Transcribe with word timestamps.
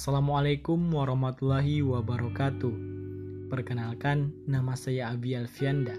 Assalamualaikum 0.00 0.96
warahmatullahi 0.96 1.84
wabarakatuh. 1.84 2.72
Perkenalkan, 3.52 4.32
nama 4.48 4.72
saya 4.72 5.12
Abi 5.12 5.36
Alfianda 5.36 5.92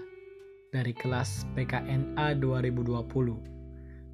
dari 0.74 0.90
kelas 0.90 1.46
PKNA 1.54 2.34
2020. 2.42 2.98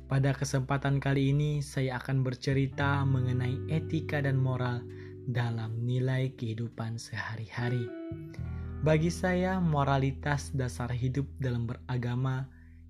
Pada 0.04 0.36
kesempatan 0.36 1.00
kali 1.00 1.32
ini, 1.32 1.64
saya 1.64 1.96
akan 2.04 2.20
bercerita 2.20 3.00
mengenai 3.08 3.64
etika 3.72 4.20
dan 4.20 4.36
moral 4.36 4.84
dalam 5.24 5.80
nilai 5.80 6.36
kehidupan 6.36 7.00
sehari-hari. 7.00 7.88
Bagi 8.84 9.08
saya, 9.08 9.56
moralitas 9.56 10.52
dasar 10.52 10.92
hidup 10.92 11.24
dalam 11.40 11.64
beragama 11.64 12.44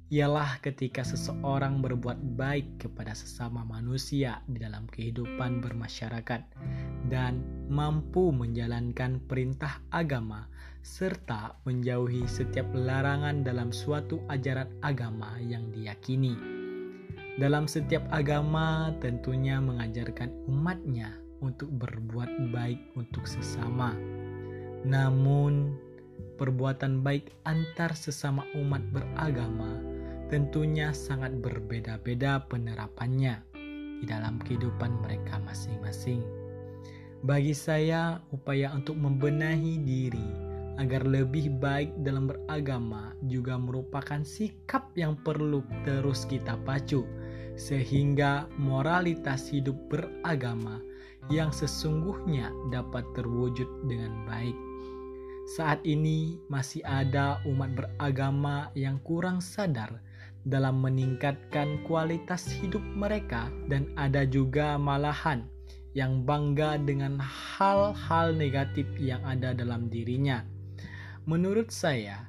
ialah 0.09 0.57
ketika 0.65 1.05
seseorang 1.05 1.85
berbuat 1.85 2.17
baik 2.33 2.81
kepada 2.81 3.13
sesama 3.13 3.61
manusia 3.69 4.41
di 4.49 4.57
dalam 4.57 4.89
kehidupan 4.89 5.61
bermasyarakat 5.61 6.49
dan 7.09 7.45
mampu 7.69 8.33
menjalankan 8.33 9.21
perintah 9.29 9.81
agama 9.93 10.49
serta 10.81 11.59
menjauhi 11.69 12.25
setiap 12.25 12.71
larangan 12.73 13.45
dalam 13.45 13.75
suatu 13.75 14.25
ajaran 14.33 14.73
agama 14.81 15.37
yang 15.43 15.69
diyakini. 15.69 16.33
Dalam 17.39 17.69
setiap 17.71 18.03
agama 18.11 18.91
tentunya 18.99 19.61
mengajarkan 19.63 20.33
umatnya 20.49 21.15
untuk 21.39 21.71
berbuat 21.71 22.51
baik 22.51 22.99
untuk 22.99 23.29
sesama. 23.31 23.95
Namun, 24.83 25.77
perbuatan 26.39 27.03
baik 27.07 27.31
antar 27.47 27.95
sesama 27.95 28.43
umat 28.59 28.83
beragama 28.91 29.79
tentunya 30.29 30.93
sangat 30.93 31.33
berbeda-beda 31.41 32.45
penerapannya 32.47 33.41
di 33.99 34.05
dalam 34.07 34.39
kehidupan 34.43 35.03
mereka 35.03 35.41
masing-masing. 35.43 36.38
Bagi 37.19 37.51
saya, 37.51 38.23
upaya 38.31 38.71
untuk 38.71 38.95
membenahi 38.95 39.83
diri 39.83 40.23
agar 40.79 41.03
lebih 41.03 41.51
baik 41.59 41.91
dalam 42.07 42.31
beragama 42.31 43.11
juga 43.27 43.59
merupakan 43.59 44.23
sikap 44.23 44.95
yang 44.95 45.19
perlu 45.27 45.67
terus 45.83 46.23
kita 46.31 46.55
pacu, 46.63 47.03
sehingga 47.59 48.47
moralitas 48.55 49.51
hidup 49.51 49.75
beragama 49.91 50.79
yang 51.27 51.51
sesungguhnya 51.51 52.55
dapat 52.71 53.03
terwujud 53.19 53.67
dengan 53.91 54.23
baik. 54.23 54.55
Saat 55.59 55.83
ini 55.83 56.39
masih 56.47 56.87
ada 56.87 57.43
umat 57.51 57.75
beragama 57.75 58.71
yang 58.79 59.03
kurang 59.03 59.43
sadar 59.43 59.99
dalam 60.47 60.79
meningkatkan 60.79 61.83
kualitas 61.83 62.47
hidup 62.63 62.85
mereka, 62.95 63.51
dan 63.67 63.91
ada 63.99 64.23
juga 64.23 64.79
malahan 64.79 65.58
yang 65.97 66.25
bangga 66.25 66.77
dengan 66.81 67.21
hal-hal 67.21 68.37
negatif 68.37 68.89
yang 69.01 69.25
ada 69.25 69.57
dalam 69.57 69.89
dirinya. 69.89 70.45
Menurut 71.29 71.69
saya, 71.73 72.29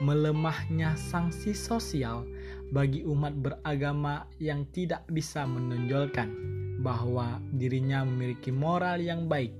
melemahnya 0.00 0.96
sanksi 0.96 1.52
sosial 1.52 2.24
bagi 2.72 3.04
umat 3.04 3.36
beragama 3.36 4.24
yang 4.40 4.64
tidak 4.72 5.04
bisa 5.10 5.44
menonjolkan 5.44 6.32
bahwa 6.80 7.36
dirinya 7.52 8.02
memiliki 8.06 8.48
moral 8.48 8.98
yang 9.02 9.28
baik 9.28 9.52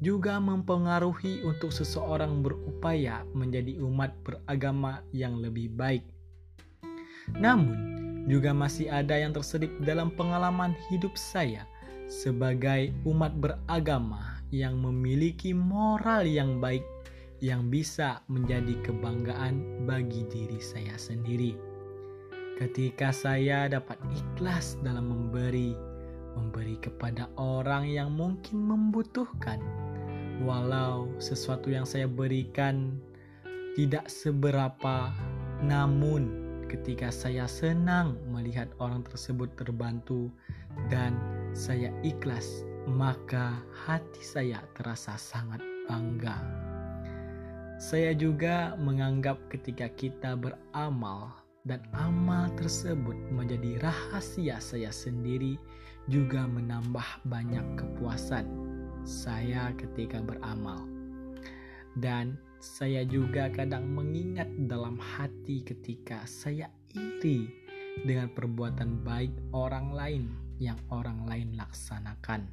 juga 0.00 0.40
mempengaruhi 0.40 1.44
untuk 1.44 1.70
seseorang 1.70 2.40
berupaya 2.40 3.20
menjadi 3.36 3.76
umat 3.84 4.16
beragama 4.24 5.04
yang 5.12 5.36
lebih 5.38 5.68
baik. 5.76 6.08
Namun, 7.36 7.76
juga 8.24 8.56
masih 8.56 8.88
ada 8.88 9.16
yang 9.16 9.36
terselip 9.36 9.70
dalam 9.84 10.08
pengalaman 10.16 10.72
hidup 10.88 11.14
saya 11.20 11.68
sebagai 12.10 12.90
umat 13.06 13.38
beragama 13.38 14.42
yang 14.50 14.82
memiliki 14.82 15.54
moral 15.54 16.26
yang 16.26 16.58
baik 16.58 16.82
yang 17.38 17.70
bisa 17.70 18.20
menjadi 18.26 18.76
kebanggaan 18.84 19.86
bagi 19.86 20.26
diri 20.28 20.58
saya 20.58 20.98
sendiri. 20.98 21.56
Ketika 22.60 23.14
saya 23.14 23.70
dapat 23.70 23.96
ikhlas 24.12 24.76
dalam 24.84 25.08
memberi, 25.08 25.72
memberi 26.36 26.76
kepada 26.82 27.30
orang 27.40 27.88
yang 27.88 28.12
mungkin 28.12 28.68
membutuhkan, 28.68 29.62
walau 30.44 31.08
sesuatu 31.16 31.72
yang 31.72 31.88
saya 31.88 32.04
berikan 32.04 33.00
tidak 33.78 34.10
seberapa, 34.12 35.08
namun 35.64 36.50
ketika 36.68 37.08
saya 37.08 37.48
senang 37.48 38.20
melihat 38.28 38.68
orang 38.76 39.00
tersebut 39.08 39.48
terbantu 39.56 40.28
dan 40.92 41.16
saya 41.52 41.90
ikhlas, 42.06 42.62
maka 42.86 43.58
hati 43.86 44.22
saya 44.22 44.62
terasa 44.78 45.18
sangat 45.18 45.60
bangga. 45.90 46.38
Saya 47.80 48.12
juga 48.12 48.76
menganggap 48.76 49.40
ketika 49.48 49.88
kita 49.96 50.36
beramal 50.36 51.32
dan 51.64 51.80
amal 51.96 52.48
tersebut 52.56 53.16
menjadi 53.32 53.80
rahasia 53.80 54.60
saya 54.60 54.92
sendiri 54.92 55.56
juga 56.08 56.44
menambah 56.44 57.24
banyak 57.28 57.64
kepuasan 57.76 58.46
saya 59.04 59.72
ketika 59.76 60.20
beramal. 60.20 60.84
Dan 61.96 62.38
saya 62.60 63.02
juga 63.08 63.48
kadang 63.50 63.88
mengingat 63.90 64.46
dalam 64.68 65.00
hati 65.00 65.64
ketika 65.64 66.22
saya 66.28 66.68
iri 66.92 67.48
dengan 68.04 68.30
perbuatan 68.30 69.02
baik 69.02 69.32
orang 69.50 69.90
lain 69.92 70.24
yang 70.62 70.76
orang 70.92 71.24
lain 71.24 71.56
laksanakan. 71.56 72.46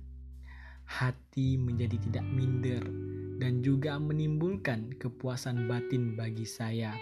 Hati 0.87 1.59
menjadi 1.59 1.99
tidak 1.99 2.25
minder 2.31 2.81
dan 3.37 3.59
juga 3.59 3.99
menimbulkan 3.99 4.95
kepuasan 4.95 5.67
batin 5.67 6.15
bagi 6.15 6.47
saya. 6.47 6.95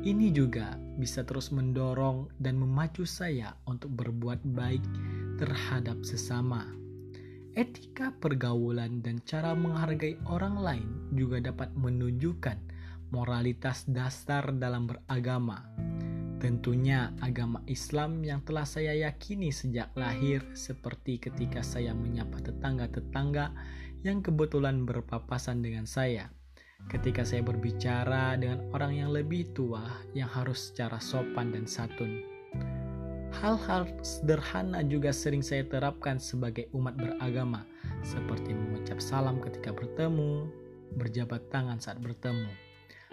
Ini 0.00 0.30
juga 0.30 0.76
bisa 1.00 1.24
terus 1.24 1.50
mendorong 1.50 2.28
dan 2.36 2.60
memacu 2.60 3.08
saya 3.08 3.56
untuk 3.64 3.96
berbuat 3.96 4.44
baik 4.44 4.84
terhadap 5.40 6.04
sesama 6.04 6.80
Etika 7.50 8.14
pergaulan 8.14 9.02
dan 9.02 9.18
cara 9.26 9.58
menghargai 9.58 10.14
orang 10.30 10.54
lain 10.54 10.88
juga 11.10 11.42
dapat 11.42 11.74
menunjukkan 11.74 12.54
moralitas 13.10 13.90
dasar 13.90 14.54
dalam 14.54 14.86
beragama. 14.86 15.66
Tentunya 16.40 17.12
agama 17.20 17.60
Islam 17.68 18.24
yang 18.24 18.40
telah 18.40 18.64
saya 18.64 18.96
yakini 18.96 19.52
sejak 19.52 19.92
lahir 19.92 20.40
seperti 20.56 21.20
ketika 21.20 21.60
saya 21.60 21.92
menyapa 21.92 22.40
tetangga-tetangga 22.40 23.52
yang 24.00 24.24
kebetulan 24.24 24.88
berpapasan 24.88 25.60
dengan 25.60 25.84
saya. 25.84 26.32
Ketika 26.88 27.28
saya 27.28 27.44
berbicara 27.44 28.40
dengan 28.40 28.64
orang 28.72 28.96
yang 28.96 29.12
lebih 29.12 29.52
tua 29.52 29.84
yang 30.16 30.32
harus 30.32 30.72
secara 30.72 30.96
sopan 30.96 31.52
dan 31.52 31.68
santun. 31.68 32.24
Hal-hal 33.36 33.84
sederhana 34.00 34.80
juga 34.80 35.12
sering 35.12 35.44
saya 35.44 35.68
terapkan 35.68 36.16
sebagai 36.16 36.72
umat 36.72 36.96
beragama, 36.96 37.68
seperti 38.00 38.56
mengucap 38.56 38.96
salam 38.96 39.44
ketika 39.44 39.76
bertemu, 39.76 40.48
berjabat 40.96 41.52
tangan 41.52 41.76
saat 41.76 42.00
bertemu. 42.00 42.69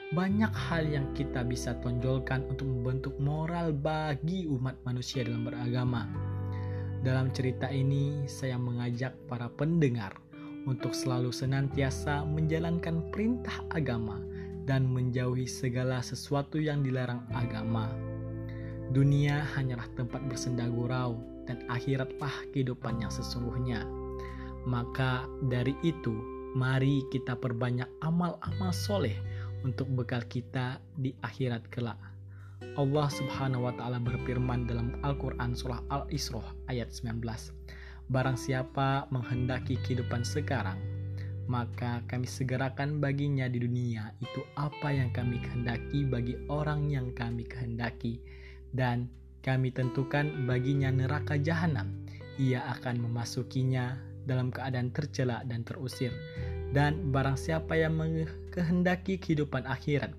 Banyak 0.07 0.55
hal 0.55 0.87
yang 0.87 1.11
kita 1.11 1.43
bisa 1.43 1.75
tonjolkan 1.83 2.47
untuk 2.47 2.63
membentuk 2.63 3.19
moral 3.19 3.75
bagi 3.75 4.47
umat 4.47 4.79
manusia 4.87 5.27
dalam 5.27 5.43
beragama. 5.43 6.07
Dalam 7.03 7.27
cerita 7.35 7.67
ini, 7.67 8.23
saya 8.23 8.55
mengajak 8.55 9.11
para 9.27 9.51
pendengar 9.51 10.15
untuk 10.63 10.95
selalu 10.95 11.35
senantiasa 11.35 12.23
menjalankan 12.23 13.03
perintah 13.11 13.59
agama 13.75 14.23
dan 14.63 14.87
menjauhi 14.87 15.43
segala 15.43 15.99
sesuatu 15.99 16.55
yang 16.55 16.87
dilarang 16.87 17.27
agama. 17.35 17.91
Dunia 18.95 19.43
hanyalah 19.59 19.91
tempat 19.99 20.23
bersenda 20.31 20.71
gurau 20.71 21.19
dan 21.51 21.59
akhiratlah 21.67 22.47
kehidupan 22.55 23.03
yang 23.03 23.11
sesungguhnya. 23.11 23.83
Maka 24.63 25.27
dari 25.51 25.75
itu, 25.83 26.15
mari 26.55 27.03
kita 27.11 27.35
perbanyak 27.35 27.91
amal-amal 27.99 28.71
soleh 28.71 29.19
untuk 29.67 29.91
bekal 29.91 30.23
kita 30.31 30.79
di 30.95 31.11
akhirat 31.19 31.67
kelak. 31.67 31.99
Allah 32.79 33.11
Subhanahu 33.11 33.67
wa 33.67 33.73
taala 33.75 33.99
berfirman 33.99 34.63
dalam 34.63 34.95
Al-Qur'an 35.03 35.51
surah 35.51 35.83
Al-Isra 35.91 36.41
ayat 36.71 36.95
19. 36.95 37.19
Barang 38.07 38.39
siapa 38.39 39.11
menghendaki 39.11 39.75
kehidupan 39.83 40.23
sekarang, 40.23 40.79
maka 41.51 41.99
kami 42.07 42.23
segerakan 42.23 43.03
baginya 43.03 43.51
di 43.51 43.59
dunia 43.59 44.15
itu 44.23 44.39
apa 44.55 44.95
yang 44.95 45.11
kami 45.11 45.43
kehendaki 45.43 46.07
bagi 46.07 46.39
orang 46.47 46.87
yang 46.87 47.11
kami 47.11 47.43
kehendaki 47.43 48.23
dan 48.71 49.11
kami 49.43 49.75
tentukan 49.75 50.47
baginya 50.47 50.87
neraka 50.87 51.35
jahanam. 51.35 51.91
Ia 52.39 52.63
akan 52.79 53.03
memasukinya 53.03 53.99
dalam 54.27 54.51
keadaan 54.51 54.91
tercela 54.95 55.43
dan 55.43 55.63
terusir. 55.67 56.11
Dan 56.75 57.15
barang 57.15 57.39
siapa 57.39 57.79
yang 57.79 57.95
menghendaki 57.95 59.17
kehidupan 59.17 59.63
akhirat 59.63 60.11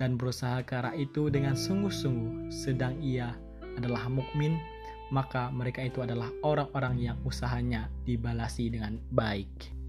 dan 0.00 0.16
berusaha 0.16 0.64
ke 0.64 0.80
arah 0.80 0.96
itu 0.96 1.28
dengan 1.28 1.52
sungguh-sungguh, 1.52 2.48
sedang 2.48 2.96
ia 3.04 3.36
adalah 3.76 4.08
mukmin, 4.08 4.56
maka 5.12 5.52
mereka 5.52 5.84
itu 5.84 6.00
adalah 6.00 6.32
orang-orang 6.40 6.96
yang 7.12 7.16
usahanya 7.26 7.92
dibalasi 8.08 8.72
dengan 8.72 8.96
baik. 9.12 9.79